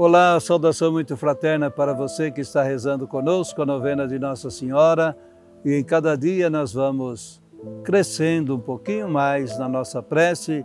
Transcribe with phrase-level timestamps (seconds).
[0.00, 5.18] Olá, saudação muito fraterna para você que está rezando conosco a novena de Nossa Senhora
[5.64, 7.42] e em cada dia nós vamos
[7.82, 10.64] crescendo um pouquinho mais na nossa prece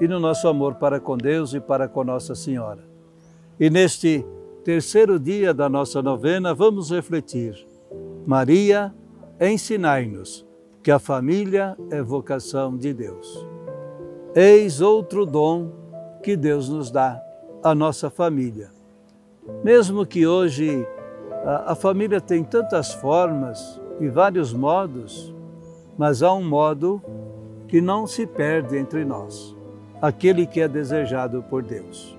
[0.00, 2.82] e no nosso amor para com Deus e para com Nossa Senhora.
[3.60, 4.26] E neste
[4.64, 7.54] terceiro dia da nossa novena vamos refletir.
[8.26, 8.92] Maria,
[9.40, 10.44] ensinai-nos
[10.82, 13.46] que a família é vocação de Deus.
[14.34, 15.70] Eis outro dom
[16.20, 17.22] que Deus nos dá
[17.62, 18.70] a nossa família.
[19.62, 20.86] Mesmo que hoje
[21.44, 25.32] a, a família tem tantas formas e vários modos,
[25.96, 27.00] mas há um modo
[27.68, 29.56] que não se perde entre nós,
[30.00, 32.16] aquele que é desejado por Deus.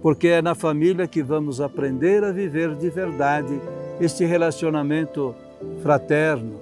[0.00, 3.60] Porque é na família que vamos aprender a viver de verdade
[4.00, 5.34] este relacionamento
[5.82, 6.60] fraterno,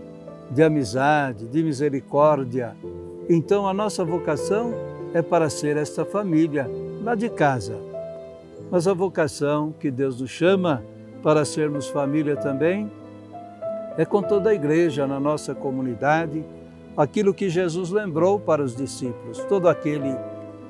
[0.51, 2.77] de amizade, de misericórdia.
[3.29, 4.75] Então a nossa vocação
[5.15, 6.69] é para ser esta família
[7.03, 7.92] lá de casa.
[8.73, 10.83] Mas a vocação que Deus nos chama
[11.23, 12.91] para sermos família também
[13.99, 16.43] é com toda a igreja na nossa comunidade,
[16.97, 19.41] aquilo que Jesus lembrou para os discípulos.
[19.41, 20.17] Todo aquele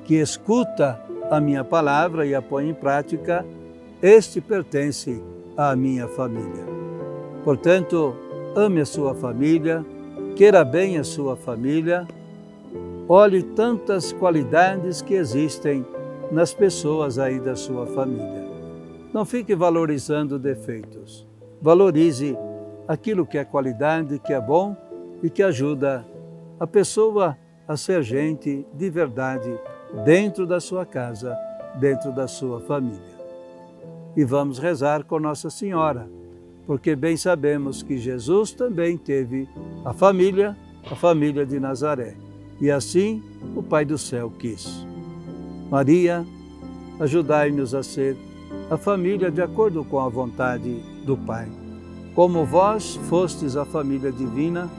[0.03, 0.99] que escuta
[1.31, 3.45] a minha palavra e a põe em prática,
[4.01, 5.23] este pertence
[5.55, 6.65] à minha família.
[7.45, 8.13] Portanto,
[8.53, 9.85] ame a sua família,
[10.35, 12.05] queira bem a sua família,
[13.07, 15.85] olhe tantas qualidades que existem
[16.33, 18.43] nas pessoas aí da sua família.
[19.13, 21.27] Não fique valorizando defeitos.
[21.61, 22.35] Valorize
[22.87, 24.75] aquilo que é qualidade, que é bom
[25.21, 26.03] e que ajuda
[26.59, 29.55] a pessoa a ser gente de verdade
[30.03, 31.37] dentro da sua casa,
[31.79, 33.13] dentro da sua família.
[34.17, 36.09] E vamos rezar com Nossa Senhora,
[36.65, 39.47] porque bem sabemos que Jesus também teve
[39.85, 40.57] a família,
[40.89, 42.15] a família de Nazaré.
[42.59, 43.23] E assim
[43.55, 44.92] o Pai do céu quis.
[45.69, 46.25] Maria,
[46.99, 48.15] ajudai-nos a ser
[48.69, 51.47] a família de acordo com a vontade do Pai.
[52.15, 54.69] Como vós fostes a família divina,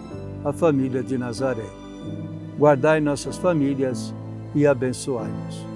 [0.45, 1.67] a família de Nazaré.
[2.59, 4.15] Guardai nossas famílias
[4.55, 5.67] e abençoai-nos.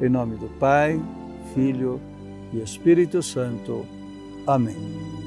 [0.00, 1.00] Em nome do Pai,
[1.54, 2.00] Filho
[2.52, 3.86] e Espírito Santo.
[4.46, 5.23] Amém.